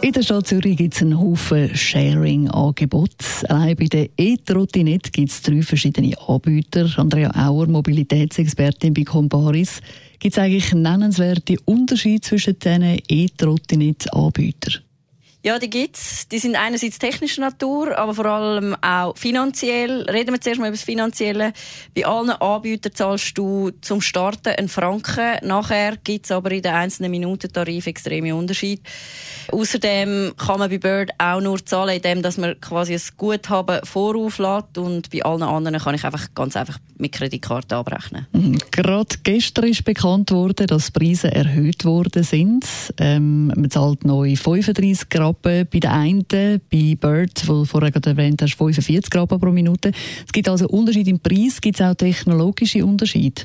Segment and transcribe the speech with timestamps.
[0.00, 3.24] in der Stadt Zürich gibt es einen Haufen Sharing-Angebote.
[3.48, 6.88] Allein bei der E-Trottinette gibt es drei verschiedene Anbieter.
[6.96, 9.80] Andrea Auer, Mobilitätsexpertin bei Comparis.
[10.18, 14.87] Gibt es eigentlich nennenswerte Unterschiede zwischen diesen E-Trottinette-Anbietern?
[15.44, 16.26] Ja, die gibt's.
[16.28, 20.02] Die sind einerseits technischer Natur, aber vor allem auch finanziell.
[20.02, 21.52] Reden wir zuerst mal über das Finanzielle.
[21.94, 25.38] Bei allen Anbietern zahlst du zum Starten einen Franken.
[25.46, 28.82] Nachher gibt's aber in den einzelnen Minutentarif extreme Unterschiede.
[29.52, 35.08] Außerdem kann man bei Bird auch nur zahlen, indem man quasi ein Guthaben vorauflädt und
[35.10, 38.26] bei allen anderen kann ich einfach ganz einfach mit Kreditkarte abrechnen.
[38.32, 38.58] Mhm.
[38.72, 42.66] Gerade gestern ist bekannt worden, dass Preise erhöht worden sind.
[42.98, 45.08] Ähm, man zahlt neu 35
[45.42, 49.92] Gramm bei den einen, bei Bird, wo vorher gerade erwähnt hast, 45 Gramm pro Minute.
[50.26, 53.42] Es gibt also Unterschiede im Preis, gibt es auch technologische Unterschiede?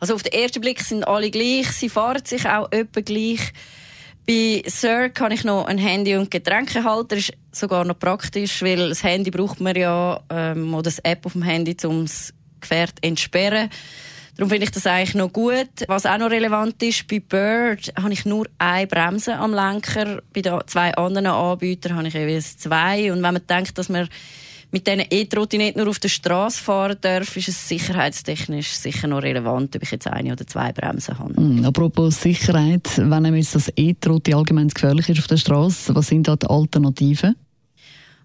[0.00, 3.52] Also auf den ersten Blick sind alle gleich, sie fahren sich auch etwa gleich.
[4.26, 7.16] Bei Sir kann ich noch ein Handy und Getränkehalter.
[7.16, 11.32] Ist sogar noch praktisch, weil das Handy braucht man ja, ähm, oder das App auf
[11.32, 13.68] dem Handy, um das Gefährt entsperren.
[14.36, 15.68] Darum finde ich das eigentlich noch gut.
[15.86, 20.22] Was auch noch relevant ist, bei Bird habe ich nur eine Bremse am Lenker.
[20.32, 23.12] Bei den zwei anderen Anbietern habe ich jeweils zwei.
[23.12, 24.08] Und wenn man denkt, dass man
[24.74, 29.76] mit diesen E-Trottinetten nur auf der Straße fahren darf, ist es sicherheitstechnisch sicher noch relevant,
[29.76, 31.40] ob ich jetzt eine oder zwei Bremsen habe.
[31.40, 36.26] Mm, apropos Sicherheit, wenn jetzt das E-Trotti allgemein gefährlich ist auf der Straße, was sind
[36.26, 37.36] da die Alternativen?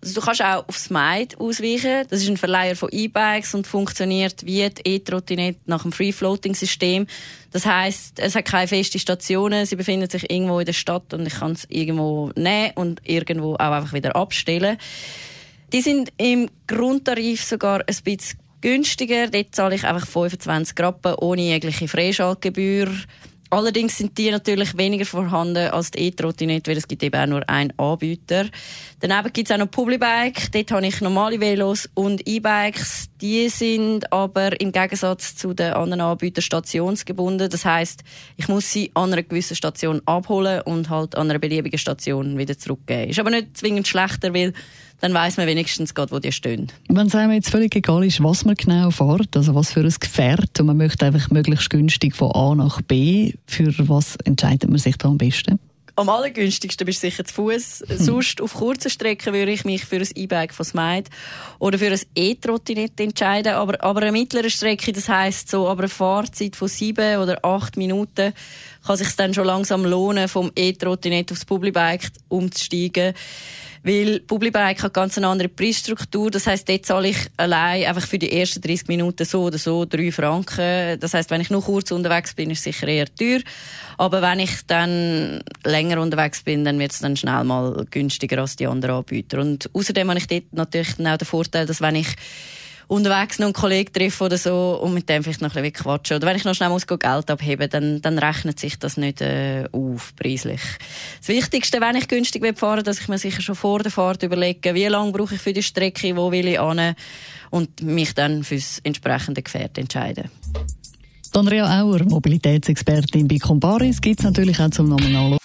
[0.00, 2.06] Also du kannst auch aufs Smite ausweichen.
[2.08, 7.06] Das ist ein Verleiher von E-Bikes und funktioniert wie die E-Trottinette nach dem Free-Floating-System.
[7.50, 9.66] Das heißt, es hat keine festen Stationen.
[9.66, 13.54] Sie befinden sich irgendwo in der Stadt und ich kann es irgendwo nehmen und irgendwo
[13.54, 14.78] auch einfach wieder abstellen.
[15.72, 19.28] Die sind im Grundtarif sogar ein bisschen günstiger.
[19.28, 22.88] Dort zahle ich einfach 25 Rappen ohne jegliche Freischaltgebühr.
[23.50, 27.48] Allerdings sind die natürlich weniger vorhanden als die E-Trottinette, weil es gibt eben auch nur
[27.48, 28.46] einen Anbieter.
[29.00, 30.50] Daneben gibt es auch noch Publibike.
[30.52, 33.08] Dort habe ich normale Velos und E-Bikes.
[33.22, 37.48] Die sind aber im Gegensatz zu den anderen Anbietern stationsgebunden.
[37.48, 38.04] Das heißt,
[38.36, 42.58] ich muss sie an einer gewissen Station abholen und halt an einer beliebigen Station wieder
[42.58, 43.10] zurückgeben.
[43.10, 44.52] Ist aber nicht zwingend schlechter, weil
[45.00, 46.68] dann weiß man wenigstens gerade, wo die stehen.
[46.88, 49.94] Wenn es einem jetzt völlig egal ist, was man genau fährt, also was für ein
[49.98, 54.78] Gefährt, und man möchte einfach möglichst günstig von A nach B, für was entscheidet man
[54.78, 55.58] sich da am besten?
[55.98, 57.82] Am allergünstigsten bist du sicher zu Fuß.
[57.88, 57.98] Hm.
[57.98, 61.10] Sonst auf kurzen Strecken würde ich mich für ein E-Bike von Smite
[61.58, 63.54] oder für ein E-Trottinette entscheiden.
[63.54, 67.76] Aber, aber eine mittlere Strecke, das heisst so, aber eine Fahrzeit von sieben oder acht
[67.76, 68.32] Minuten
[68.88, 73.12] kann sich dann schon langsam lohnen, vom E-Trottinette aufs Publibike umzusteigen.
[73.82, 76.30] Weil Publibike hat ganz eine andere Preisstruktur.
[76.30, 79.84] Das heisst, dort zahle ich allein einfach für die ersten 30 Minuten so oder so
[79.84, 80.98] drei Franken.
[81.00, 83.40] Das heisst, wenn ich nur kurz unterwegs bin, ist es sicher eher teuer.
[83.98, 88.56] Aber wenn ich dann länger unterwegs bin, dann wird es dann schnell mal günstiger als
[88.56, 89.38] die anderen Anbieter.
[89.38, 92.08] Und außerdem habe ich dort natürlich auch den Vorteil, dass wenn ich
[92.88, 96.16] unterwegs noch einen Kollegen treffe oder so und mit dem vielleicht noch ein bisschen quatschen.
[96.16, 99.66] Oder wenn ich noch schnell muss Geld abheben dann, dann rechnet sich das nicht äh,
[99.72, 100.60] auf, preislich.
[101.18, 104.22] Das Wichtigste, wenn ich günstig fahren will, dass ich mir sicher schon vor der Fahrt
[104.22, 106.94] überlege, wie lange brauche ich für die Strecke, wo will ich hin
[107.50, 110.30] und mich dann fürs entsprechende Gefährt entscheiden.
[111.34, 115.36] Andrea Auer, Mobilitätsexpertin bei Comparis, gibt es natürlich auch zum Nominal.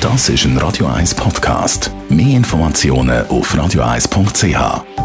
[0.00, 1.90] Das ist ein Radio 1 Podcast.
[2.08, 4.97] Mehr Informationen auf radio1.ch.